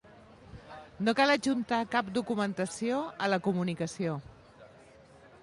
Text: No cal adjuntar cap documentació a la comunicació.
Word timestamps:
No 1.07 1.13
cal 1.19 1.33
adjuntar 1.33 1.81
cap 1.97 2.09
documentació 2.15 3.03
a 3.27 3.31
la 3.35 3.41
comunicació. 3.51 4.19